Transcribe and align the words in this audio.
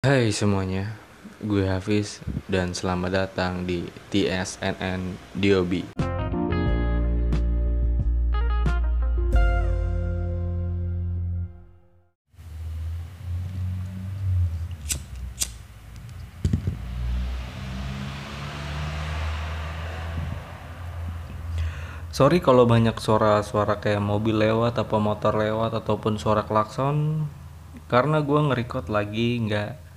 Hai 0.00 0.32
semuanya, 0.32 0.96
gue 1.44 1.68
Hafiz 1.68 2.24
dan 2.48 2.72
selamat 2.72 3.12
datang 3.12 3.68
di 3.68 3.84
TSNN 4.08 5.12
Diobi. 5.36 5.92
Sorry 22.08 22.40
kalau 22.40 22.64
banyak 22.64 22.96
suara-suara 22.96 23.84
kayak 23.84 24.00
mobil 24.00 24.40
lewat 24.40 24.80
atau 24.80 24.96
motor 24.96 25.36
lewat 25.36 25.76
ataupun 25.76 26.16
suara 26.16 26.48
klakson 26.48 27.28
karena 27.92 28.24
gue 28.24 28.40
ngerekord 28.48 28.88
lagi 28.88 29.36
nggak 29.44 29.89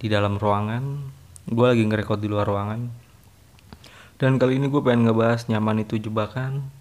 di 0.00 0.08
dalam 0.08 0.40
ruangan. 0.40 1.12
Gue 1.44 1.66
lagi 1.68 1.84
ngerekord 1.84 2.24
di 2.24 2.28
luar 2.32 2.48
ruangan. 2.48 2.88
Dan 4.16 4.40
kali 4.40 4.56
ini 4.56 4.72
gue 4.72 4.80
pengen 4.80 5.08
ngebahas 5.08 5.46
nyaman 5.52 5.84
itu 5.84 6.00
jebakan. 6.00 6.72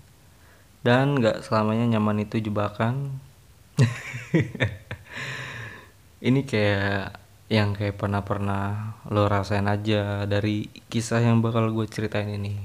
Dan 0.80 1.20
nggak 1.20 1.44
selamanya 1.44 2.00
nyaman 2.00 2.24
itu 2.24 2.40
jebakan. 2.40 3.20
Ini 6.20 6.44
kayak 6.44 7.16
yang 7.48 7.72
kayak 7.72 7.96
pernah-pernah 7.96 9.00
lo 9.08 9.24
rasain 9.32 9.72
aja 9.72 10.28
dari 10.28 10.68
kisah 10.92 11.24
yang 11.24 11.40
bakal 11.40 11.72
gue 11.72 11.88
ceritain 11.88 12.28
ini. 12.28 12.60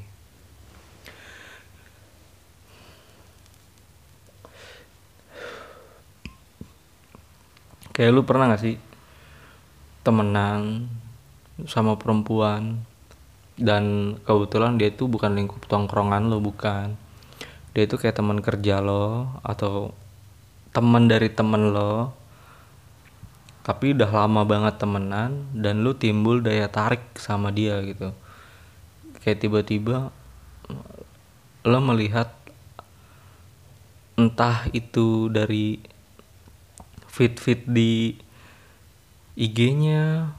Kayak 7.95 8.11
lu 8.11 8.27
pernah 8.27 8.51
gak 8.51 8.62
sih 8.67 8.75
temenan 10.05 10.87
sama 11.65 11.97
perempuan. 11.97 12.85
Dan 13.55 14.15
kebetulan 14.27 14.77
dia 14.77 14.91
itu 14.91 15.06
bukan 15.06 15.33
lingkup 15.34 15.65
tongkrongan 15.67 16.28
lo 16.28 16.42
bukan. 16.42 16.98
Dia 17.75 17.87
itu 17.87 17.98
kayak 17.98 18.19
teman 18.19 18.39
kerja 18.39 18.78
lo 18.83 19.41
atau 19.43 19.95
teman 20.75 21.09
dari 21.09 21.31
temen 21.31 21.73
lo. 21.73 22.12
Tapi 23.65 23.97
udah 23.97 24.11
lama 24.12 24.45
banget 24.45 24.77
temenan 24.77 25.48
dan 25.56 25.81
lu 25.81 25.97
timbul 25.97 26.45
daya 26.45 26.69
tarik 26.69 27.03
sama 27.17 27.48
dia 27.48 27.81
gitu. 27.81 28.12
Kayak 29.25 29.41
tiba-tiba 29.41 30.12
lo 31.65 31.78
melihat 31.81 32.28
entah 34.21 34.69
itu 34.71 35.33
dari 35.33 35.81
fit-fit 37.09 37.65
di 37.67 38.19
IG-nya 39.35 40.31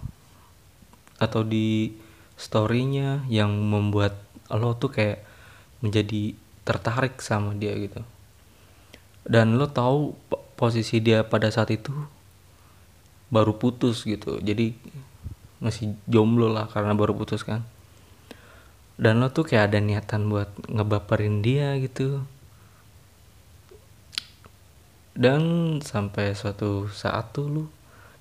atau 1.20 1.44
di 1.44 1.96
story-nya 2.36 3.24
yang 3.32 3.52
membuat 3.52 4.20
lo 4.52 4.76
tuh 4.76 4.92
kayak 4.92 5.24
menjadi 5.80 6.36
tertarik 6.68 7.20
sama 7.20 7.56
dia 7.56 7.76
gitu. 7.76 8.04
Dan 9.26 9.60
lo 9.60 9.72
tahu 9.72 10.16
posisi 10.56 11.04
dia 11.04 11.26
pada 11.26 11.52
saat 11.52 11.72
itu 11.72 11.92
baru 13.32 13.58
putus 13.58 14.08
gitu. 14.08 14.40
Jadi 14.40 14.76
masih 15.60 15.96
jomblo 16.08 16.52
lah 16.52 16.68
karena 16.72 16.96
baru 16.96 17.16
putus 17.16 17.44
kan. 17.44 17.64
Dan 18.96 19.20
lo 19.20 19.32
tuh 19.32 19.44
kayak 19.44 19.72
ada 19.72 19.80
niatan 19.84 20.32
buat 20.32 20.52
ngebaperin 20.72 21.44
dia 21.44 21.76
gitu 21.84 22.23
dan 25.16 25.42
sampai 25.80 26.36
suatu 26.36 26.92
saat 26.92 27.32
tuh 27.32 27.48
lu 27.48 27.64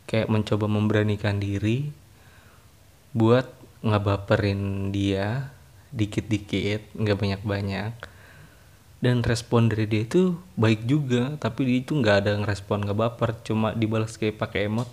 kayak 0.04 0.28
mencoba 0.28 0.68
memberanikan 0.68 1.40
diri 1.40 1.90
buat 3.14 3.48
ngebaperin 3.84 4.90
dia 4.90 5.54
dikit-dikit 5.94 6.96
nggak 6.98 7.18
banyak-banyak. 7.18 7.92
Dan 9.04 9.20
respon 9.20 9.68
dari 9.68 9.84
dia 9.84 10.08
itu 10.08 10.40
baik 10.56 10.88
juga 10.88 11.36
tapi 11.36 11.68
dia 11.68 11.78
itu 11.84 11.92
nggak 11.92 12.16
ada 12.24 12.40
ngerespon 12.40 12.88
nggak 12.88 12.98
baper 12.98 13.36
cuma 13.44 13.76
dibalas 13.76 14.16
kayak 14.16 14.40
pakai 14.40 14.72
emot 14.72 14.88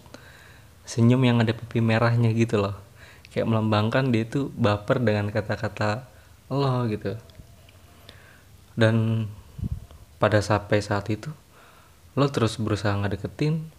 senyum 0.83 1.23
yang 1.23 1.39
ada 1.39 1.55
pipi 1.55 1.79
merahnya 1.79 2.35
gitu 2.35 2.59
loh. 2.59 2.75
Kayak 3.31 3.47
melambangkan 3.47 4.11
dia 4.11 4.27
itu 4.27 4.51
baper 4.59 4.99
dengan 4.99 5.31
kata-kata 5.31 6.05
lo 6.51 6.83
gitu. 6.91 7.15
Dan 8.75 9.25
pada 10.19 10.43
sampai 10.43 10.83
saat 10.83 11.07
itu 11.07 11.31
lo 12.19 12.27
terus 12.27 12.59
berusaha 12.59 12.91
ngedeketin 12.99 13.71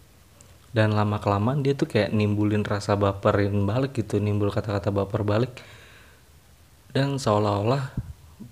dan 0.73 0.97
lama 0.97 1.21
kelamaan 1.21 1.61
dia 1.61 1.77
tuh 1.77 1.85
kayak 1.85 2.09
nimbulin 2.17 2.65
rasa 2.65 2.97
baperin 2.97 3.69
balik 3.69 3.93
gitu 3.93 4.17
nimbul 4.17 4.49
kata-kata 4.49 4.89
baper 4.89 5.21
balik. 5.21 5.53
Dan 6.89 7.21
seolah-olah 7.21 7.93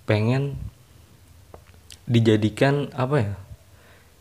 pengen 0.06 0.54
dijadikan 2.06 2.90
apa 2.94 3.16
ya 3.18 3.34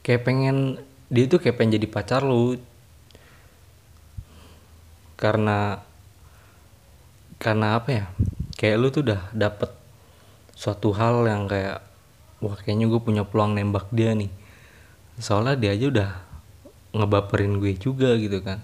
kayak 0.02 0.22
pengen 0.26 0.82
dia 1.14 1.26
tuh 1.30 1.38
kayak 1.38 1.62
pengen 1.62 1.78
jadi 1.78 1.88
pacar 1.94 2.26
lu. 2.26 2.58
Karena 5.14 5.86
karena 7.38 7.78
apa 7.78 7.90
ya 7.94 8.06
kayak 8.58 8.78
lu 8.82 8.90
tuh 8.90 9.06
udah 9.06 9.30
dapet 9.30 9.70
suatu 10.58 10.90
hal 10.98 11.30
yang 11.30 11.46
kayak 11.46 11.86
wah 12.42 12.58
kayaknya 12.58 12.90
gue 12.90 13.02
punya 13.02 13.24
peluang 13.30 13.54
nembak 13.54 13.94
dia 13.94 14.18
nih. 14.18 14.34
Soalnya 15.22 15.54
dia 15.54 15.78
aja 15.78 15.86
udah 15.86 16.31
ngebaperin 16.92 17.60
gue 17.60 17.76
juga 17.76 18.16
gitu 18.20 18.44
kan. 18.44 18.64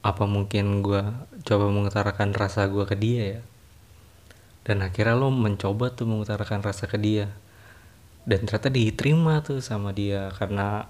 Apa 0.00 0.24
mungkin 0.24 0.80
gue 0.80 1.02
coba 1.44 1.64
mengutarakan 1.68 2.32
rasa 2.32 2.68
gue 2.68 2.84
ke 2.88 2.96
dia 2.96 3.38
ya? 3.38 3.42
Dan 4.64 4.84
akhirnya 4.84 5.16
lo 5.16 5.32
mencoba 5.32 5.92
tuh 5.92 6.08
mengutarakan 6.08 6.60
rasa 6.64 6.88
ke 6.88 6.96
dia. 6.96 7.28
Dan 8.24 8.44
ternyata 8.44 8.68
diterima 8.68 9.40
tuh 9.40 9.64
sama 9.64 9.92
dia 9.92 10.32
karena 10.36 10.84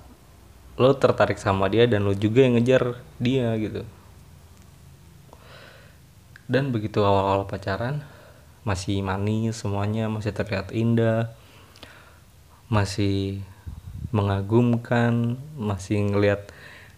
lo 0.80 0.96
tertarik 0.96 1.38
sama 1.38 1.66
dia 1.68 1.84
dan 1.84 2.06
lo 2.06 2.14
juga 2.14 2.46
yang 2.46 2.58
ngejar 2.58 2.98
dia 3.18 3.54
gitu. 3.58 3.82
Dan 6.50 6.74
begitu 6.74 7.02
awal-awal 7.02 7.46
pacaran 7.46 8.02
masih 8.66 9.00
manis 9.00 9.56
semuanya 9.56 10.10
masih 10.12 10.36
terlihat 10.36 10.68
indah 10.76 11.32
masih 12.68 13.42
mengagumkan 14.08 15.36
masih 15.60 16.00
ngelihat 16.08 16.48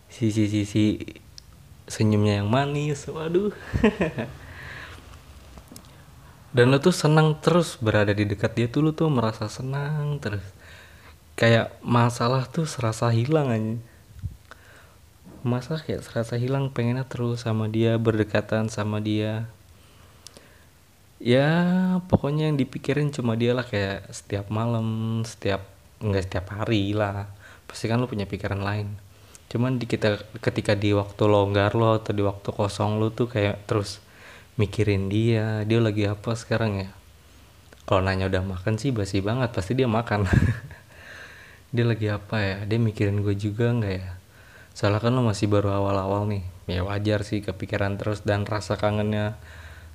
sisi-sisi 0.07 1.19
senyumnya 1.91 2.41
yang 2.41 2.49
manis 2.49 3.11
waduh. 3.11 3.51
Dan 6.57 6.69
lo 6.71 6.79
tuh 6.79 6.93
senang 6.95 7.41
terus 7.43 7.81
berada 7.81 8.13
di 8.15 8.29
dekat 8.29 8.55
dia 8.55 8.67
tuh 8.71 8.87
lo 8.87 8.91
tuh 8.95 9.11
merasa 9.11 9.51
senang 9.51 10.23
terus. 10.23 10.45
Kayak 11.35 11.75
masalah 11.83 12.47
tuh 12.47 12.69
serasa 12.69 13.11
hilang 13.11 13.49
aja 13.49 13.75
masa 15.43 15.75
kayak 15.75 16.07
serasa 16.07 16.39
hilang 16.39 16.71
pengennya 16.71 17.03
terus 17.03 17.43
sama 17.43 17.67
dia 17.67 17.99
berdekatan 17.99 18.71
sama 18.71 19.03
dia. 19.03 19.51
Ya 21.23 21.51
pokoknya 22.11 22.51
yang 22.51 22.59
dipikirin 22.59 23.11
cuma 23.15 23.39
dia 23.39 23.55
lah 23.55 23.67
kayak 23.67 24.11
setiap 24.11 24.51
malam 24.51 25.23
setiap 25.27 25.63
nggak 26.03 26.23
setiap 26.27 26.47
hari 26.59 26.93
lah. 26.93 27.31
Pasti 27.65 27.87
kan 27.87 28.03
lo 28.03 28.11
punya 28.11 28.27
pikiran 28.27 28.61
lain. 28.61 28.99
Cuman 29.49 29.79
di 29.79 29.87
kita 29.87 30.19
ketika 30.43 30.75
di 30.75 30.91
waktu 30.93 31.23
longgar 31.31 31.79
lo 31.79 31.97
atau 32.03 32.13
di 32.13 32.21
waktu 32.27 32.51
kosong 32.51 32.99
lo 32.99 33.15
tuh 33.15 33.31
kayak 33.31 33.65
terus 33.71 34.03
mikirin 34.59 35.09
dia 35.09 35.63
dia 35.65 35.79
lagi 35.81 36.05
apa 36.11 36.35
sekarang 36.35 36.83
ya? 36.83 36.91
Kalau 37.87 38.03
nanya 38.03 38.27
udah 38.31 38.43
makan 38.43 38.77
sih 38.79 38.91
basi 38.91 39.23
banget 39.23 39.55
pasti 39.55 39.79
dia 39.79 39.87
makan. 39.87 40.27
Dia 41.73 41.89
lagi 41.89 42.05
apa 42.13 42.37
ya? 42.37 42.57
Dia 42.69 42.77
mikirin 42.77 43.25
gue 43.25 43.33
juga 43.33 43.73
nggak 43.73 43.95
ya? 43.97 44.21
Soalnya 44.77 45.01
kan 45.01 45.17
lo 45.17 45.25
masih 45.25 45.49
baru 45.49 45.73
awal-awal 45.73 46.29
nih. 46.29 46.45
Ya 46.69 46.85
wajar 46.85 47.25
sih 47.25 47.41
kepikiran 47.41 47.97
terus 47.97 48.29
dan 48.29 48.45
rasa 48.45 48.77
kangennya 48.77 49.41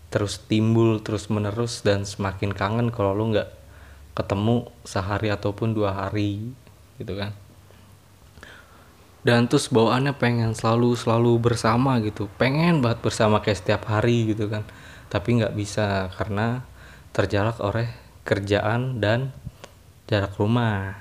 terus 0.10 0.42
timbul 0.42 1.03
terus 1.06 1.30
menerus 1.30 1.86
dan 1.86 2.01
semakin 2.07 2.56
kangen 2.56 2.89
kalau 2.89 3.13
lo 3.13 3.30
nggak 3.30 3.50
ketemu 4.18 4.66
sehari 4.81 5.30
ataupun 5.30 5.78
dua 5.78 5.94
hari 5.94 6.50
gitu 6.98 7.14
kan. 7.14 7.38
Dan 9.22 9.46
terus 9.46 9.69
bawaannya 9.69 10.18
pengen 10.18 10.58
selalu 10.58 10.98
selalu 10.98 11.38
bersama 11.38 12.02
gitu. 12.02 12.25
Pengen 12.42 12.81
banget 12.81 13.06
bersama 13.06 13.44
kayak 13.46 13.62
setiap 13.62 13.86
hari 13.86 14.34
gitu 14.34 14.50
kan. 14.50 14.66
Tapi 15.14 15.38
nggak 15.38 15.54
bisa 15.54 16.10
karena 16.18 16.66
terjalak 17.14 17.62
oleh 17.62 17.94
kerjaan 18.25 18.98
dan 18.98 19.36
jarak 20.10 20.34
rumah. 20.40 20.98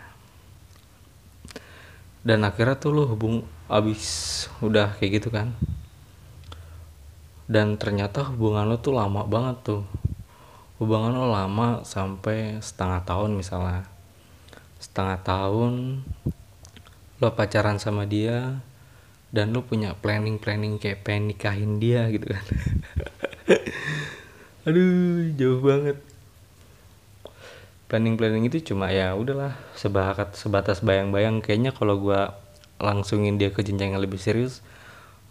Dan 2.27 2.43
akhirnya 2.43 2.77
tuh 2.77 2.93
lo 2.93 3.07
hubung 3.07 3.47
abis 3.71 4.05
udah 4.59 4.99
kayak 4.99 5.23
gitu 5.23 5.31
kan. 5.31 5.55
Dan 7.47 7.79
ternyata 7.79 8.27
hubungan 8.27 8.67
lo 8.67 8.83
tuh 8.83 8.99
lama 8.99 9.23
banget 9.23 9.57
tuh 9.63 9.83
hubungan 10.77 11.17
lo 11.17 11.33
lama 11.33 11.81
sampai 11.85 12.61
setengah 12.61 13.01
tahun 13.09 13.37
misalnya. 13.37 13.89
Setengah 14.77 15.19
tahun 15.25 16.05
lo 17.17 17.29
pacaran 17.33 17.81
sama 17.81 18.05
dia 18.05 18.61
dan 19.33 19.57
lu 19.57 19.65
punya 19.65 19.97
planning 19.97 20.37
planning 20.37 20.77
kayak 20.77 21.01
pengen 21.01 21.33
nikahin 21.33 21.81
dia 21.81 22.09
gitu 22.13 22.29
kan. 22.29 22.45
Aduh 24.69 25.33
jauh 25.33 25.61
banget. 25.65 25.97
Planning 27.87 28.19
planning 28.19 28.45
itu 28.51 28.75
cuma 28.75 28.93
ya 28.93 29.17
udahlah 29.17 29.57
sebakat 29.79 30.37
sebatas 30.37 30.85
bayang-bayang. 30.85 31.41
Kayaknya 31.41 31.73
kalau 31.73 31.97
gua 31.97 32.37
langsungin 32.77 33.41
dia 33.41 33.49
ke 33.49 33.65
jenjang 33.65 33.97
yang 33.97 34.05
lebih 34.05 34.21
serius 34.21 34.61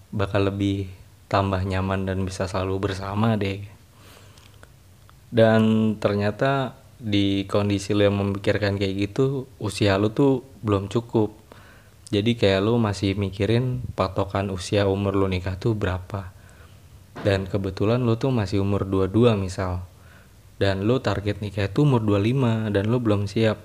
bakal 0.10 0.50
lebih 0.50 0.90
tambah 1.30 1.62
nyaman 1.62 2.10
dan 2.10 2.26
bisa 2.26 2.50
selalu 2.50 2.90
bersama 2.90 3.38
deh 3.38 3.75
dan 5.36 5.62
ternyata 6.00 6.80
di 6.96 7.44
kondisi 7.44 7.92
lu 7.92 8.08
yang 8.08 8.16
memikirkan 8.16 8.80
kayak 8.80 9.12
gitu 9.12 9.52
usia 9.60 10.00
lu 10.00 10.16
tuh 10.16 10.48
belum 10.64 10.88
cukup. 10.88 11.36
Jadi 12.08 12.40
kayak 12.40 12.64
lu 12.64 12.80
masih 12.80 13.20
mikirin 13.20 13.84
patokan 14.00 14.48
usia 14.48 14.88
umur 14.88 15.12
lu 15.12 15.28
nikah 15.28 15.60
tuh 15.60 15.76
berapa. 15.76 16.32
Dan 17.20 17.52
kebetulan 17.52 18.00
lu 18.00 18.16
tuh 18.16 18.32
masih 18.32 18.64
umur 18.64 18.88
22 18.88 19.36
misal. 19.36 19.84
Dan 20.56 20.88
lu 20.88 21.04
target 21.04 21.44
nikah 21.44 21.68
itu 21.68 21.84
umur 21.84 22.00
25 22.00 22.72
dan 22.72 22.88
lu 22.88 23.04
belum 23.04 23.28
siap. 23.28 23.60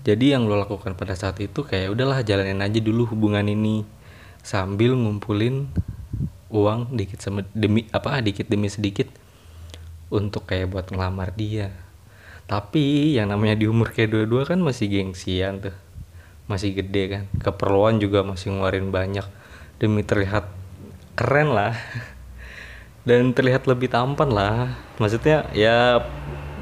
Jadi 0.00 0.32
yang 0.32 0.48
lo 0.48 0.56
lakukan 0.56 0.96
pada 0.96 1.12
saat 1.12 1.36
itu 1.44 1.60
kayak 1.60 1.92
udahlah 1.92 2.24
jalanin 2.24 2.64
aja 2.64 2.80
dulu 2.80 3.04
hubungan 3.12 3.44
ini. 3.44 3.84
Sambil 4.40 4.96
ngumpulin 4.96 5.68
uang 6.48 6.96
dikit 6.96 7.20
demi 7.52 7.84
apa 7.92 8.22
dikit 8.24 8.48
demi 8.48 8.70
sedikit 8.70 9.25
untuk 10.12 10.46
kayak 10.46 10.70
buat 10.70 10.86
ngelamar 10.90 11.34
dia. 11.34 11.74
Tapi 12.46 13.16
yang 13.18 13.30
namanya 13.34 13.58
di 13.58 13.66
umur 13.66 13.90
kayak 13.90 14.14
dua-dua 14.14 14.46
kan 14.46 14.62
masih 14.62 14.86
gengsian 14.86 15.58
tuh. 15.62 15.76
Masih 16.46 16.78
gede 16.78 17.02
kan. 17.10 17.22
Keperluan 17.42 17.98
juga 17.98 18.22
masih 18.22 18.54
ngeluarin 18.54 18.94
banyak. 18.94 19.26
Demi 19.82 20.06
terlihat 20.06 20.46
keren 21.18 21.50
lah. 21.50 21.74
Dan 23.08 23.34
terlihat 23.34 23.66
lebih 23.66 23.90
tampan 23.90 24.30
lah. 24.30 24.78
Maksudnya 25.02 25.50
ya 25.54 26.02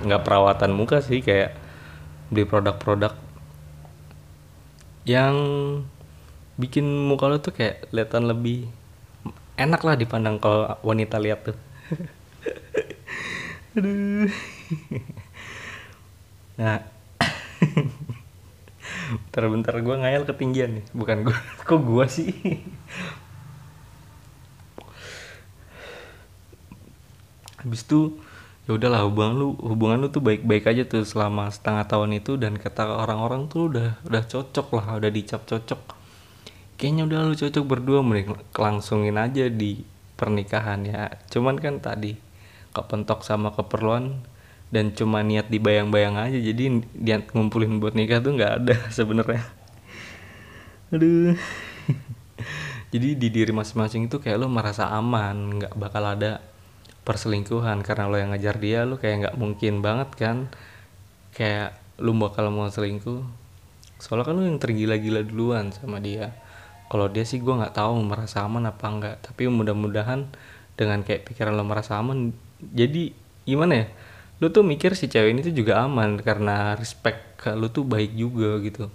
nggak 0.05 0.25
perawatan 0.25 0.73
muka 0.73 1.01
sih 1.01 1.25
kayak 1.25 1.57
beli 2.29 2.45
produk-produk 2.45 3.17
yang 5.05 5.37
bikin 6.57 6.85
muka 6.85 7.29
lo 7.29 7.37
tuh 7.41 7.53
kayak 7.53 7.89
kelihatan 7.93 8.25
lebih 8.25 8.69
enak 9.61 9.81
lah 9.85 9.95
dipandang 10.01 10.41
kalau 10.41 10.81
wanita 10.81 11.21
lihat 11.21 11.53
tuh 11.53 11.57
aduh. 13.75 14.31
Nah. 16.55 16.79
Bentar-bentar 19.29 19.75
gue 19.83 19.97
ngayal 20.01 20.23
ketinggian 20.25 20.81
nih. 20.81 20.85
Bukan 20.95 21.27
gue 21.27 21.37
kok 21.69 21.81
gue 21.83 22.07
sih? 22.07 22.31
Habis 27.65 27.81
itu 27.83 28.21
ya 28.65 28.77
udahlah 28.77 29.05
hubungan 29.09 29.35
lu 29.37 29.49
hubungan 29.61 30.01
lu 30.05 30.09
tuh 30.09 30.25
baik-baik 30.25 30.69
aja 30.69 30.89
tuh 30.89 31.05
selama 31.05 31.53
setengah 31.53 31.85
tahun 31.85 32.17
itu 32.17 32.41
dan 32.41 32.57
kata 32.57 32.89
orang-orang 32.89 33.49
tuh 33.49 33.69
udah 33.73 34.01
udah 34.09 34.23
cocok 34.25 34.67
lah 34.79 34.87
udah 35.01 35.11
dicap 35.11 35.45
cocok. 35.45 35.81
Kayaknya 36.77 37.03
udah 37.09 37.19
lu 37.29 37.35
cocok 37.37 37.65
berdua 37.65 38.01
mending 38.05 38.37
kelangsungin 38.53 39.17
aja 39.17 39.49
di 39.49 39.85
pernikahan 40.15 40.85
ya. 40.85 41.13
Cuman 41.29 41.57
kan 41.61 41.81
tadi 41.81 42.24
kepentok 42.75 43.23
sama 43.23 43.55
keperluan 43.55 44.27
dan 44.75 44.91
cuma 44.91 45.23
niat 45.23 45.47
dibayang-bayang 45.47 46.19
aja. 46.19 46.35
Jadi 46.35 46.83
niat 46.99 47.31
ngumpulin 47.31 47.79
buat 47.79 47.95
nikah 47.95 48.19
tuh 48.19 48.35
nggak 48.35 48.53
ada 48.59 48.77
sebenarnya. 48.99 49.47
Aduh. 50.91 51.39
Jadi 52.93 53.09
di 53.19 53.29
diri 53.31 53.55
masing-masing 53.55 54.11
itu 54.11 54.19
kayak 54.19 54.43
lo 54.43 54.51
merasa 54.51 54.91
aman 54.91 55.63
nggak 55.63 55.75
bakal 55.79 56.03
ada 56.03 56.43
perselingkuhan. 57.07 57.87
Karena 57.87 58.11
lo 58.11 58.19
yang 58.19 58.35
ngajar 58.35 58.59
dia 58.59 58.83
lo 58.83 58.99
kayak 58.99 59.17
nggak 59.31 59.37
mungkin 59.39 59.79
banget 59.79 60.11
kan. 60.19 60.37
Kayak 61.31 61.79
lo 62.03 62.11
bakal 62.19 62.51
mau 62.51 62.67
selingkuh. 62.67 63.23
Soalnya 64.03 64.27
kan 64.27 64.35
lo 64.35 64.43
yang 64.43 64.59
tergila-gila 64.59 65.23
duluan 65.23 65.71
sama 65.71 66.03
dia. 66.03 66.35
Kalau 66.91 67.07
dia 67.11 67.23
sih 67.23 67.39
gue 67.39 67.55
nggak 67.55 67.79
tahu 67.79 68.03
merasa 68.03 68.43
aman 68.45 68.71
apa 68.71 68.87
enggak 68.87 69.17
tapi 69.25 69.49
mudah-mudahan 69.49 70.31
dengan 70.75 71.03
kayak 71.07 71.27
pikiran 71.27 71.55
lo 71.55 71.65
merasa 71.67 71.99
aman 71.99 72.35
jadi 72.73 73.13
gimana 73.45 73.85
ya? 73.85 73.87
Lu 74.41 74.51
tuh 74.51 74.65
mikir 74.65 74.97
si 74.97 75.07
cewek 75.11 75.31
ini 75.37 75.41
tuh 75.45 75.55
juga 75.55 75.85
aman 75.85 76.21
karena 76.21 76.79
respect 76.79 77.39
ke 77.41 77.53
lu 77.53 77.69
tuh 77.69 77.85
baik 77.85 78.17
juga 78.17 78.61
gitu. 78.65 78.89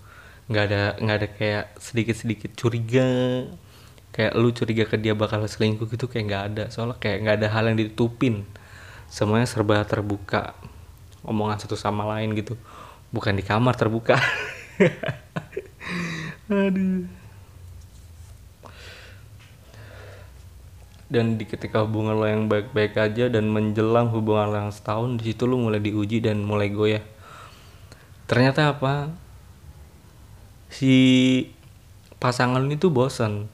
Nggak 0.49 0.63
ada 0.69 0.81
nggak 0.97 1.17
ada 1.21 1.27
kayak 1.29 1.65
sedikit 1.77 2.15
sedikit 2.17 2.51
curiga. 2.57 3.45
Kayak 4.09 4.33
lu 4.41 4.49
curiga 4.49 4.83
ke 4.89 4.97
dia 4.97 5.13
bakal 5.13 5.45
selingkuh 5.45 5.85
gitu 5.91 6.09
kayak 6.09 6.25
nggak 6.29 6.43
ada. 6.53 6.63
Soalnya 6.73 6.97
kayak 6.97 7.17
nggak 7.25 7.35
ada 7.43 7.47
hal 7.53 7.63
yang 7.69 7.77
ditutupin. 7.77 8.47
Semuanya 9.11 9.45
serba 9.45 9.85
terbuka. 9.85 10.57
Omongan 11.21 11.61
satu 11.61 11.77
sama 11.77 12.07
lain 12.17 12.33
gitu. 12.33 12.57
Bukan 13.13 13.37
di 13.37 13.43
kamar 13.45 13.77
terbuka. 13.77 14.17
Aduh 16.49 17.18
dan 21.09 21.41
di 21.41 21.49
ketika 21.49 21.81
hubungan 21.81 22.13
lo 22.13 22.29
yang 22.29 22.45
baik-baik 22.45 22.93
aja 22.93 23.33
dan 23.33 23.49
menjelang 23.49 24.13
hubungan 24.13 24.53
lo 24.53 24.57
yang 24.69 24.73
setahun 24.73 25.17
di 25.17 25.33
situ 25.33 25.49
lo 25.49 25.57
mulai 25.57 25.81
diuji 25.81 26.21
dan 26.21 26.45
mulai 26.45 26.69
goyah. 26.69 27.01
Ternyata 28.29 28.77
apa? 28.77 29.09
Si 30.69 30.93
pasangan 32.21 32.61
ini 32.61 32.77
tuh 32.77 32.93
bosan 32.93 33.49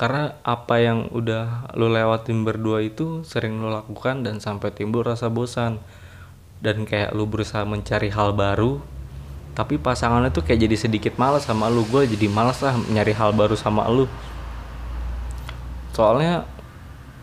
karena 0.00 0.40
apa 0.40 0.80
yang 0.80 1.12
udah 1.12 1.76
lo 1.76 1.92
lewatin 1.92 2.48
berdua 2.48 2.80
itu 2.80 3.20
sering 3.28 3.60
lo 3.60 3.68
lakukan 3.68 4.24
dan 4.24 4.40
sampai 4.40 4.72
timbul 4.72 5.04
rasa 5.04 5.28
bosan. 5.28 5.76
Dan 6.60 6.88
kayak 6.88 7.12
lo 7.12 7.24
berusaha 7.24 7.64
mencari 7.64 8.08
hal 8.12 8.32
baru 8.32 8.80
tapi 9.50 9.76
pasangannya 9.76 10.30
tuh 10.30 10.46
kayak 10.46 10.62
jadi 10.62 10.76
sedikit 10.78 11.14
malas 11.18 11.44
sama 11.44 11.66
lu 11.66 11.82
gue 11.82 12.06
jadi 12.06 12.30
malas 12.30 12.62
lah 12.62 12.78
nyari 12.78 13.10
hal 13.10 13.34
baru 13.34 13.58
sama 13.58 13.82
lu 13.90 14.06
soalnya 15.90 16.46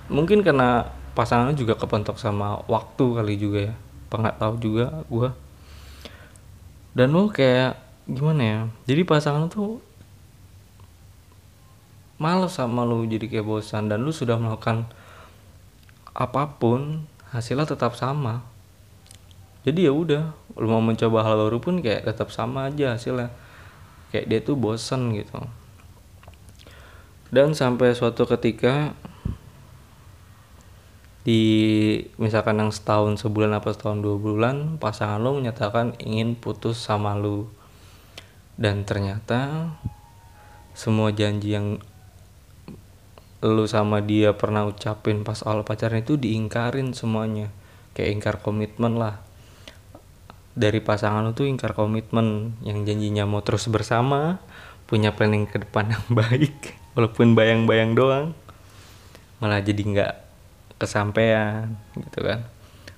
mungkin 0.07 0.43
karena 0.43 0.91
pasangannya 1.13 1.57
juga 1.57 1.75
kepentok 1.75 2.19
sama 2.19 2.61
waktu 2.67 3.05
kali 3.15 3.35
juga 3.39 3.59
ya. 3.71 3.75
Nggak 4.07 4.39
tahu 4.39 4.55
juga 4.63 5.03
gue 5.11 5.29
dan 6.97 7.13
lo 7.13 7.29
kayak 7.29 7.77
gimana 8.09 8.41
ya? 8.41 8.59
Jadi 8.89 9.05
pasangan 9.05 9.45
tuh 9.53 9.77
males 12.17 12.57
sama 12.57 12.81
lu 12.81 13.05
jadi 13.05 13.29
kayak 13.29 13.45
bosan. 13.45 13.85
Dan 13.85 14.01
lu 14.01 14.09
sudah 14.09 14.33
melakukan 14.41 14.89
apa 16.17 16.57
pun 16.57 17.05
hasilnya 17.29 17.69
tetap 17.69 17.93
sama. 17.93 18.41
Jadi 19.61 19.85
ya 19.85 19.93
udah 19.93 20.33
lu 20.57 20.65
mau 20.65 20.81
mencoba 20.81 21.21
hal 21.21 21.37
baru 21.37 21.61
pun 21.61 21.85
kayak 21.85 22.09
tetap 22.09 22.33
sama 22.33 22.73
aja 22.73 22.97
hasilnya. 22.97 23.29
Kayak 24.09 24.25
dia 24.25 24.39
tuh 24.41 24.57
bosan 24.57 25.13
gitu. 25.13 25.37
Dan 27.29 27.53
sampai 27.53 27.93
suatu 27.93 28.25
ketika 28.25 28.97
di 31.27 31.43
misalkan 32.15 32.63
yang 32.63 32.71
setahun 32.71 33.19
sebulan 33.19 33.59
apa 33.59 33.75
setahun 33.75 33.99
dua 33.99 34.15
bulan 34.15 34.79
pasangan 34.79 35.19
lo 35.19 35.35
menyatakan 35.35 35.99
ingin 35.99 36.39
putus 36.39 36.79
sama 36.79 37.19
lo. 37.19 37.51
Dan 38.55 38.87
ternyata 38.87 39.75
semua 40.71 41.11
janji 41.11 41.51
yang 41.51 41.83
lu 43.43 43.67
sama 43.67 43.99
dia 43.99 44.39
pernah 44.39 44.63
ucapin 44.63 45.27
pas 45.27 45.43
awal 45.43 45.67
pacaran 45.67 45.99
itu 45.99 46.15
diingkarin 46.15 46.95
semuanya. 46.95 47.51
Kayak 47.91 48.09
ingkar 48.15 48.35
komitmen 48.39 48.95
lah. 48.95 49.19
Dari 50.55 50.79
pasangan 50.79 51.27
lu 51.27 51.35
tuh 51.35 51.51
ingkar 51.51 51.75
komitmen 51.75 52.55
yang 52.63 52.87
janjinya 52.87 53.27
mau 53.27 53.43
terus 53.43 53.67
bersama 53.67 54.39
punya 54.87 55.11
planning 55.11 55.43
ke 55.43 55.59
depan 55.59 55.91
yang 55.91 56.05
baik 56.23 56.55
walaupun 56.95 57.35
bayang-bayang 57.35 57.93
doang 57.93 58.31
malah 59.43 59.59
jadi 59.59 59.83
nggak 59.83 60.26
kesampaian 60.77 61.73
gitu 61.97 62.23
kan. 62.23 62.45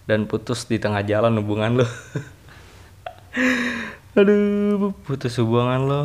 Dan 0.06 0.26
putus 0.26 0.66
di 0.68 0.80
tengah 0.80 1.04
jalan 1.04 1.40
hubungan 1.40 1.84
lo. 1.84 1.88
Aduh 4.20 4.92
putus 5.04 5.40
hubungan 5.40 5.88
lo. 5.88 6.04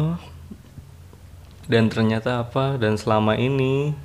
Dan 1.66 1.88
ternyata 1.88 2.45
apa? 2.45 2.76
Dan 2.76 3.00
selama 3.00 3.35
ini 3.35 3.97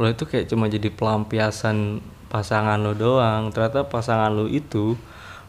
lo 0.00 0.08
itu 0.08 0.26
kayak 0.26 0.50
cuma 0.50 0.66
jadi 0.66 0.90
pelampiasan 0.90 2.02
pasangan 2.32 2.80
lo 2.80 2.96
doang. 2.96 3.52
Ternyata 3.54 3.86
pasangan 3.86 4.32
lo 4.32 4.50
itu 4.50 4.98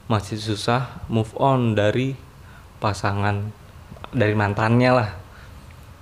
masih 0.06 0.38
susah 0.38 1.02
move 1.08 1.32
on 1.40 1.74
dari 1.74 2.14
pasangan 2.78 3.50
dari 4.14 4.38
mantannya 4.38 4.92
lah. 4.94 5.10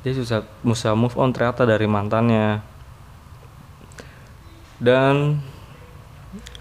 Dia 0.03 0.17
susah 0.17 0.43
susah 0.65 0.97
move 0.97 1.15
on 1.15 1.31
ternyata 1.31 1.63
dari 1.63 1.87
mantannya 1.87 2.70
dan 4.81 5.37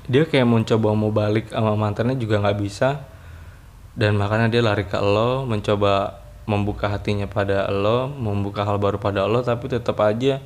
dia 0.04 0.28
kayak 0.28 0.44
mau 0.44 0.60
coba 0.60 0.92
mau 0.92 1.08
balik 1.08 1.48
sama 1.48 1.72
mantannya 1.72 2.20
juga 2.20 2.36
nggak 2.44 2.58
bisa. 2.60 3.08
Dan 3.96 4.20
makanya 4.20 4.52
dia 4.52 4.62
lari 4.62 4.86
ke 4.86 5.00
lo 5.00 5.48
mencoba 5.48 6.20
membuka 6.44 6.92
hatinya 6.92 7.26
pada 7.26 7.66
lo 7.72 8.12
membuka 8.12 8.62
hal 8.62 8.76
baru 8.76 9.00
pada 9.00 9.26
lo 9.26 9.42
tapi 9.42 9.70
tetap 9.70 9.98
aja 10.02 10.42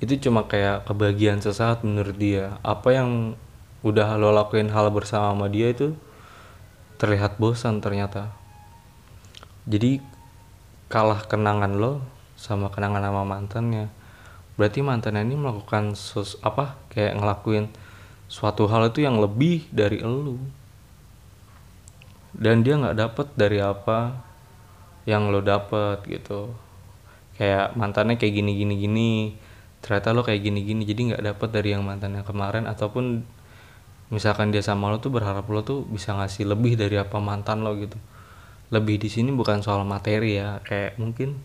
itu 0.00 0.14
cuma 0.28 0.48
kayak 0.48 0.88
kebahagiaan 0.88 1.44
sesaat 1.44 1.84
menurut 1.84 2.16
dia. 2.16 2.56
Apa 2.64 2.96
yang 2.96 3.36
udah 3.84 4.16
lo 4.16 4.32
lakuin 4.32 4.72
hal 4.72 4.88
bersama 4.88 5.36
sama 5.36 5.46
dia 5.52 5.68
itu 5.68 5.92
terlihat 6.96 7.36
bosan 7.36 7.84
ternyata. 7.84 8.32
Jadi 9.68 10.00
kalah 10.88 11.28
kenangan 11.28 11.76
lo 11.76 12.00
sama 12.40 12.72
kenangan 12.72 13.04
sama 13.04 13.22
mantannya 13.28 13.99
berarti 14.58 14.80
mantan 14.80 15.20
ini 15.20 15.36
melakukan 15.36 15.98
sus 15.98 16.38
apa 16.42 16.78
kayak 16.90 17.18
ngelakuin 17.18 17.70
suatu 18.30 18.70
hal 18.70 18.90
itu 18.90 19.02
yang 19.02 19.18
lebih 19.18 19.66
dari 19.74 20.02
lo 20.02 20.38
dan 22.36 22.62
dia 22.62 22.78
nggak 22.78 22.96
dapet 22.98 23.26
dari 23.34 23.58
apa 23.58 24.14
yang 25.08 25.32
lo 25.32 25.42
dapet 25.42 26.04
gitu. 26.06 26.54
Kayak 27.34 27.74
mantannya 27.74 28.20
kayak 28.20 28.34
gini 28.36 28.52
gini 28.54 28.74
gini. 28.78 29.10
Ternyata 29.80 30.12
lo 30.12 30.22
kayak 30.22 30.44
gini 30.44 30.60
gini 30.62 30.82
jadi 30.84 31.00
nggak 31.14 31.22
dapet 31.24 31.48
dari 31.50 31.74
yang 31.74 31.82
mantannya 31.82 32.22
kemarin. 32.22 32.68
Ataupun 32.68 33.24
misalkan 34.14 34.54
dia 34.54 34.62
sama 34.62 34.90
lo 34.92 35.02
tuh 35.02 35.10
berharap 35.10 35.46
lo 35.50 35.62
tuh 35.66 35.86
bisa 35.88 36.14
ngasih 36.14 36.46
lebih 36.46 36.78
dari 36.78 37.00
apa 37.00 37.18
mantan 37.18 37.66
lo 37.66 37.74
gitu. 37.74 37.96
Lebih 38.70 39.02
di 39.02 39.08
sini 39.10 39.34
bukan 39.34 39.64
soal 39.64 39.82
materi 39.82 40.38
ya 40.38 40.62
kayak 40.62 41.00
mungkin 41.00 41.42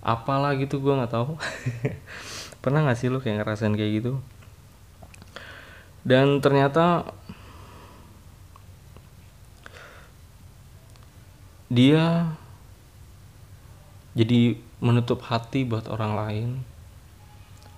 apalah 0.00 0.56
gitu 0.56 0.80
gue 0.80 0.92
nggak 0.96 1.12
tahu. 1.12 1.36
Pernah 2.62 2.84
nggak 2.84 2.98
sih 2.98 3.08
lo 3.08 3.20
kayak 3.20 3.44
ngerasain 3.44 3.72
kayak 3.76 3.92
gitu? 4.00 4.12
Dan 6.04 6.40
ternyata 6.40 7.08
dia 11.70 12.34
jadi 14.16 14.58
menutup 14.82 15.22
hati 15.28 15.62
buat 15.62 15.86
orang 15.86 16.12
lain 16.16 16.48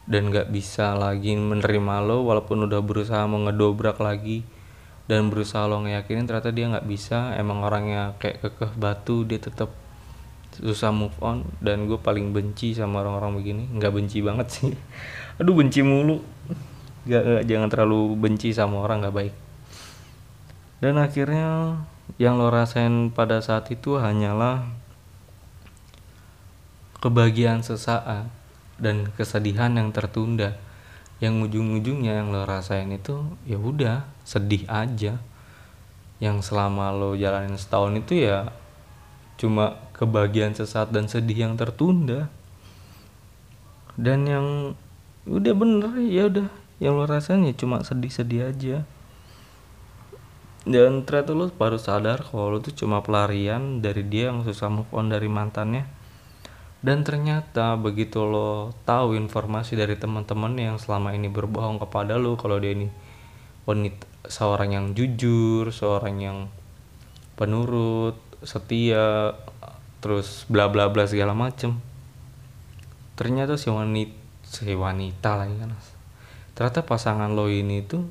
dan 0.08 0.32
gak 0.32 0.50
bisa 0.50 0.98
lagi 0.98 1.36
menerima 1.38 2.02
lo 2.02 2.26
walaupun 2.26 2.66
udah 2.66 2.80
berusaha 2.82 3.22
mau 3.28 3.38
ngedobrak 3.46 4.02
lagi 4.02 4.42
dan 5.06 5.30
berusaha 5.30 5.66
lo 5.66 5.82
ngeyakinin 5.82 6.26
ternyata 6.26 6.54
dia 6.54 6.70
nggak 6.70 6.88
bisa. 6.88 7.34
Emang 7.36 7.62
orangnya 7.66 8.14
kayak 8.22 8.42
kekeh 8.42 8.72
batu 8.78 9.26
dia 9.26 9.38
tetap 9.42 9.81
susah 10.60 10.92
move 10.92 11.16
on 11.24 11.48
dan 11.64 11.88
gue 11.88 11.96
paling 11.96 12.36
benci 12.36 12.76
sama 12.76 13.00
orang-orang 13.00 13.32
begini. 13.40 13.64
Nggak 13.72 13.92
benci 13.96 14.18
banget 14.20 14.46
sih. 14.52 14.72
Aduh 15.40 15.56
benci 15.56 15.80
mulu. 15.80 16.20
Gak, 17.08 17.22
gak 17.24 17.44
jangan 17.48 17.68
terlalu 17.72 18.14
benci 18.14 18.54
sama 18.54 18.84
orang 18.84 19.02
nggak 19.02 19.16
baik. 19.16 19.34
Dan 20.82 20.98
akhirnya 20.98 21.78
yang 22.18 22.36
lo 22.36 22.50
rasain 22.50 23.14
pada 23.14 23.38
saat 23.38 23.70
itu 23.70 23.96
hanyalah 24.02 24.66
kebahagiaan 26.98 27.62
sesaat 27.62 28.26
dan 28.78 29.10
kesedihan 29.14 29.72
yang 29.74 29.94
tertunda. 29.94 30.58
Yang 31.22 31.50
ujung-ujungnya 31.50 32.18
yang 32.18 32.34
lo 32.34 32.42
rasain 32.42 32.90
itu 32.90 33.22
ya 33.46 33.58
udah 33.58 34.06
sedih 34.26 34.66
aja. 34.66 35.22
Yang 36.18 36.50
selama 36.50 36.90
lo 36.94 37.14
jalanin 37.14 37.58
setahun 37.58 37.98
itu 37.98 38.26
ya 38.26 38.50
cuma 39.36 39.80
kebahagiaan 39.96 40.56
sesaat 40.56 40.90
dan 40.90 41.06
sedih 41.06 41.48
yang 41.48 41.54
tertunda. 41.54 42.32
Dan 43.94 44.24
yang 44.24 44.46
udah 45.28 45.54
bener 45.54 45.92
ya 46.08 46.28
udah. 46.28 46.48
Yang 46.82 46.94
lo 46.98 47.04
rasain 47.06 47.46
ya 47.46 47.54
cuma 47.54 47.84
sedih-sedih 47.86 48.50
aja. 48.50 48.76
Dan 50.62 51.02
ternyata 51.02 51.34
lo 51.34 51.50
baru 51.50 51.78
sadar 51.78 52.22
kalau 52.22 52.54
lo 52.54 52.58
tuh 52.62 52.74
cuma 52.74 53.02
pelarian 53.02 53.82
dari 53.82 54.06
dia 54.06 54.30
yang 54.30 54.46
susah 54.46 54.70
move 54.70 54.90
on 54.94 55.10
dari 55.10 55.26
mantannya. 55.26 55.86
Dan 56.82 57.06
ternyata 57.06 57.78
begitu 57.78 58.26
lo 58.26 58.74
tahu 58.82 59.14
informasi 59.14 59.78
dari 59.78 59.94
teman-teman 59.94 60.58
yang 60.58 60.76
selama 60.82 61.14
ini 61.14 61.30
berbohong 61.30 61.78
kepada 61.78 62.18
lo 62.18 62.34
kalau 62.34 62.58
dia 62.58 62.74
ini 62.74 62.90
wanita 63.62 64.02
seorang 64.26 64.74
yang 64.74 64.86
jujur 64.94 65.70
seorang 65.70 66.16
yang 66.18 66.38
penurut 67.38 68.18
setia 68.42 69.34
terus 70.02 70.46
bla 70.50 70.66
bla 70.66 70.90
bla 70.90 71.06
segala 71.06 71.32
macem. 71.34 71.78
Ternyata 73.14 73.54
si 73.54 73.70
wanita 73.70 74.14
si 74.42 74.74
wanita 74.76 75.40
lagi 75.40 75.56
kan 75.56 75.72
ternyata 76.52 76.84
pasangan 76.84 77.32
lo 77.32 77.48
ini 77.48 77.80
tuh 77.80 78.04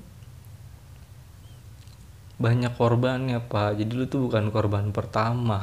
banyak 2.41 2.73
korbannya 2.73 3.37
pak. 3.45 3.77
Jadi 3.77 3.91
lo 3.93 4.05
tuh 4.09 4.25
bukan 4.25 4.49
korban 4.49 4.89
pertama. 4.89 5.61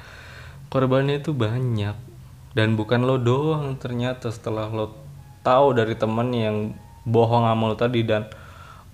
Korbannya 0.72 1.20
itu 1.20 1.36
banyak. 1.36 1.92
Dan 2.56 2.72
bukan 2.72 3.04
lo 3.04 3.20
doang 3.20 3.76
ternyata 3.76 4.32
setelah 4.32 4.72
lo 4.72 4.96
tahu 5.44 5.76
dari 5.76 5.92
temen 5.92 6.32
yang 6.32 6.56
bohong 7.04 7.44
sama 7.44 7.64
lo 7.68 7.76
tadi 7.76 8.00
dan 8.02 8.26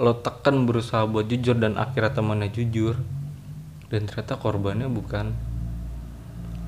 lo 0.03 0.19
tekan 0.19 0.67
berusaha 0.67 1.07
buat 1.07 1.31
jujur 1.31 1.55
dan 1.57 1.79
akhirnya 1.79 2.13
temannya 2.13 2.51
jujur 2.51 2.99
dan 3.93 4.09
ternyata 4.09 4.41
korbannya 4.41 4.89
bukan 4.89 5.37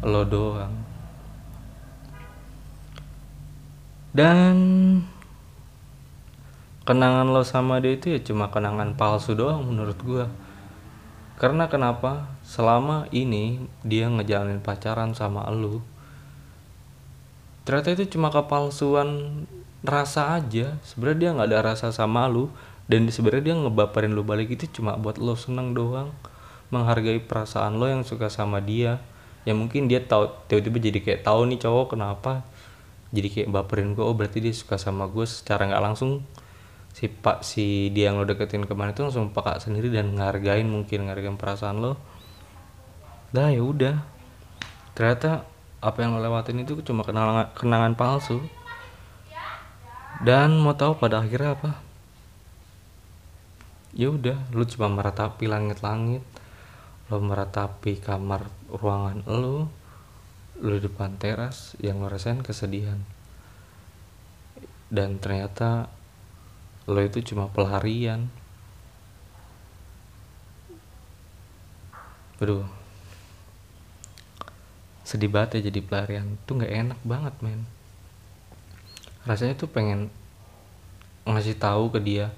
lo 0.04 0.28
doang. 0.28 0.76
Dan 4.12 4.56
kenangan 6.84 7.32
lo 7.32 7.40
sama 7.42 7.80
dia 7.80 7.96
itu 7.96 8.12
ya 8.12 8.20
cuma 8.20 8.52
kenangan 8.52 8.92
palsu 8.92 9.32
doang 9.32 9.64
menurut 9.64 9.96
gua. 10.04 10.28
Karena 11.40 11.66
kenapa? 11.72 12.28
Selama 12.44 13.08
ini 13.08 13.64
dia 13.80 14.06
ngejalanin 14.12 14.60
pacaran 14.60 15.16
sama 15.16 15.48
lo 15.48 15.80
ternyata 17.64 17.96
itu 17.96 18.20
cuma 18.20 18.28
kepalsuan 18.28 19.40
rasa 19.80 20.36
aja. 20.36 20.76
Sebenarnya 20.84 21.16
dia 21.16 21.30
nggak 21.32 21.48
ada 21.48 21.60
rasa 21.64 21.88
sama 21.88 22.28
lu 22.28 22.52
dan 22.84 23.08
sebenarnya 23.08 23.44
dia 23.52 23.56
ngebaperin 23.56 24.12
lu 24.12 24.20
balik 24.20 24.52
itu 24.52 24.68
cuma 24.68 25.00
buat 25.00 25.16
lo 25.16 25.32
seneng 25.32 25.72
doang 25.72 26.12
menghargai 26.74 27.22
perasaan 27.22 27.78
lo 27.78 27.86
yang 27.86 28.02
suka 28.02 28.26
sama 28.26 28.58
dia. 28.58 28.98
Ya 29.46 29.54
mungkin 29.54 29.86
dia 29.86 30.02
tahu 30.02 30.32
tiba-tiba 30.50 30.78
jadi 30.90 30.98
kayak 30.98 31.20
tahu 31.22 31.46
nih 31.46 31.62
cowok 31.62 31.94
kenapa? 31.94 32.42
Jadi 33.14 33.28
kayak 33.30 33.48
baperin 33.54 33.94
gue 33.94 34.02
oh 34.02 34.16
berarti 34.16 34.42
dia 34.42 34.50
suka 34.50 34.74
sama 34.74 35.06
gue 35.06 35.22
secara 35.22 35.70
nggak 35.70 35.84
langsung. 35.84 36.26
Si 36.90 37.06
pak 37.06 37.46
si 37.46 37.94
dia 37.94 38.10
yang 38.10 38.18
lo 38.18 38.26
deketin 38.26 38.66
ke 38.66 38.74
mana 38.74 38.90
itu 38.90 39.06
langsung 39.06 39.30
peka 39.30 39.62
sendiri 39.62 39.90
dan 39.94 40.18
ngargain 40.18 40.66
mungkin 40.66 41.06
ngargain 41.06 41.38
perasaan 41.38 41.78
lo. 41.78 41.94
Dah 43.30 43.54
ya 43.54 43.62
udah. 43.62 44.02
Ternyata 44.98 45.46
apa 45.78 45.98
yang 46.02 46.18
lo 46.18 46.24
lewatin 46.24 46.64
itu 46.66 46.80
cuma 46.82 47.06
kenangan, 47.06 47.54
kenangan 47.54 47.94
palsu. 47.94 48.42
Dan 50.24 50.58
mau 50.58 50.74
tahu 50.74 50.98
pada 50.98 51.22
akhirnya 51.22 51.54
apa? 51.54 51.78
Ya 53.94 54.10
udah 54.10 54.38
lu 54.50 54.66
cuma 54.66 54.90
meratapi 54.90 55.46
langit-langit 55.46 56.33
lo 57.12 57.20
meratapi 57.20 58.00
kamar 58.00 58.48
ruangan 58.72 59.20
lo 59.28 59.68
lu 60.62 60.78
depan 60.78 61.18
teras 61.18 61.74
yang 61.82 62.00
ngerasain 62.00 62.40
kesedihan. 62.40 63.02
Dan 64.88 65.18
ternyata 65.18 65.90
lo 66.86 67.00
itu 67.02 67.20
cuma 67.34 67.50
pelarian. 67.50 68.30
Aduh. 72.38 72.64
Sedih 75.02 75.28
banget 75.28 75.58
ya 75.58 75.68
jadi 75.74 75.80
pelarian. 75.82 76.38
Tuh 76.46 76.62
nggak 76.62 76.72
enak 76.72 77.00
banget 77.02 77.34
men. 77.42 77.66
Rasanya 79.26 79.58
tuh 79.58 79.68
pengen 79.68 80.14
ngasih 81.24 81.56
tahu 81.56 81.88
ke 81.88 82.00
dia 82.04 82.28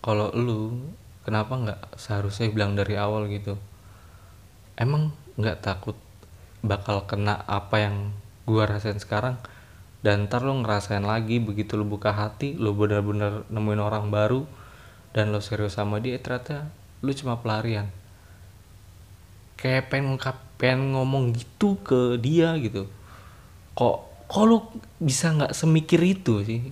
kalau 0.00 0.32
lu 0.32 0.80
kenapa 1.26 1.58
nggak 1.58 1.98
seharusnya 1.98 2.46
bilang 2.54 2.78
dari 2.78 2.94
awal 2.94 3.26
gitu? 3.26 3.58
Emang 4.78 5.10
nggak 5.34 5.58
takut 5.58 5.98
bakal 6.62 7.02
kena 7.10 7.42
apa 7.50 7.82
yang 7.82 8.14
gua 8.46 8.70
rasain 8.70 9.02
sekarang? 9.02 9.42
Dan 10.06 10.30
ntar 10.30 10.46
lo 10.46 10.54
ngerasain 10.54 11.02
lagi 11.02 11.42
begitu 11.42 11.74
lo 11.74 11.82
buka 11.82 12.14
hati 12.14 12.54
lo 12.54 12.70
bener-bener 12.78 13.42
nemuin 13.50 13.82
orang 13.82 14.06
baru 14.14 14.46
dan 15.10 15.34
lo 15.34 15.42
serius 15.42 15.74
sama 15.74 15.98
dia 15.98 16.14
ternyata 16.22 16.70
lu 17.02 17.10
cuma 17.10 17.42
pelarian. 17.42 17.90
Kayak 19.58 19.90
pengen 19.90 20.14
pengen 20.62 20.94
ngomong 20.94 21.34
gitu 21.34 21.74
ke 21.82 22.22
dia 22.22 22.54
gitu. 22.62 22.86
Kok 23.74 24.30
kok 24.30 24.44
lu 24.46 24.62
bisa 25.02 25.34
nggak 25.34 25.58
semikir 25.58 25.98
itu 26.06 26.46
sih? 26.46 26.62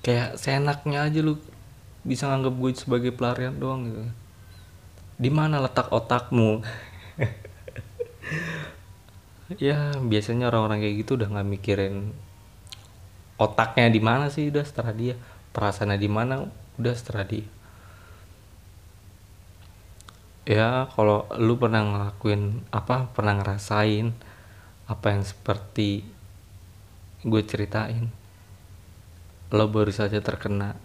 Kayak 0.00 0.40
seenaknya 0.40 1.04
aja 1.04 1.20
lu 1.20 1.36
bisa 2.04 2.30
nganggap 2.30 2.54
gue 2.54 2.70
sebagai 2.74 3.12
pelarian 3.14 3.56
doang 3.56 3.88
gitu. 3.88 4.04
Di 5.18 5.30
mana 5.32 5.62
letak 5.62 5.90
otakmu? 5.90 6.62
Ya 9.56 9.96
biasanya 9.96 10.52
orang-orang 10.52 10.84
kayak 10.84 10.96
gitu 11.00 11.16
udah 11.16 11.32
nggak 11.32 11.48
mikirin 11.48 12.12
otaknya 13.40 13.88
di 13.88 13.96
mana 13.96 14.28
sih 14.28 14.52
udah 14.52 14.60
setelah 14.60 14.92
dia. 14.92 15.16
Perasaannya 15.56 15.96
di 15.96 16.10
mana 16.12 16.44
udah 16.76 16.92
setelah 16.92 17.24
dia. 17.24 17.48
Ya 20.44 20.84
kalau 20.92 21.24
lu 21.40 21.56
pernah 21.56 21.80
ngelakuin 21.80 22.60
apa 22.76 23.08
pernah 23.16 23.40
ngerasain 23.40 24.12
apa 24.84 25.06
yang 25.16 25.24
seperti 25.24 26.04
gue 27.24 27.42
ceritain 27.44 28.08
lo 29.52 29.64
baru 29.68 29.92
saja 29.92 30.20
terkena 30.20 30.76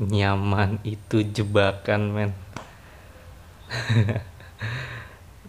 nyaman 0.00 0.80
itu 0.80 1.20
jebakan 1.20 2.02
men. 2.08 2.32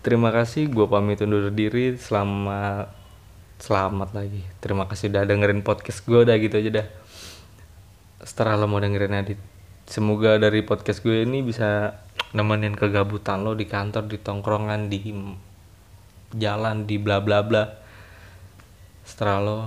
Terima 0.04 0.30
kasih 0.36 0.68
gue 0.68 0.86
pamit 0.92 1.24
undur 1.24 1.48
diri. 1.56 1.96
Selamat 1.96 2.92
selamat 3.64 4.12
lagi. 4.12 4.44
Terima 4.60 4.90
kasih 4.92 5.08
udah 5.08 5.24
dengerin 5.24 5.64
podcast 5.64 6.04
gue 6.04 6.20
udah 6.28 6.36
gitu 6.36 6.60
aja 6.60 6.84
dah. 6.84 6.88
Setelah 8.28 8.60
lo 8.60 8.68
mau 8.68 8.84
dengerin 8.84 9.16
edit 9.24 9.40
semoga 9.92 10.40
dari 10.40 10.64
podcast 10.64 11.04
gue 11.04 11.28
ini 11.28 11.44
bisa 11.44 12.00
nemenin 12.32 12.80
kegabutan 12.80 13.44
lo 13.44 13.52
di 13.60 13.68
kantor 13.68 14.08
di 14.08 14.18
tongkrongan 14.24 14.88
di 14.88 15.12
jalan 16.36 16.88
di 16.88 16.96
bla 17.00 17.24
bla 17.24 17.40
bla. 17.44 17.64
Setelah 19.08 19.40
lo. 19.40 19.60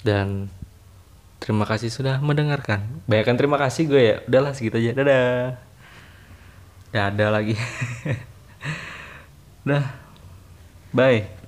Dan 0.00 0.59
terima 1.40 1.64
kasih 1.66 1.90
sudah 1.90 2.20
mendengarkan. 2.20 2.84
Bayangkan 3.10 3.36
terima 3.40 3.56
kasih 3.58 3.88
gue 3.88 4.02
ya. 4.04 4.16
Udahlah 4.28 4.52
segitu 4.54 4.78
aja. 4.78 4.92
Dadah. 4.94 5.58
Dadah 6.92 7.30
lagi. 7.32 7.56
Dah. 9.68 9.84
Bye 10.94 11.39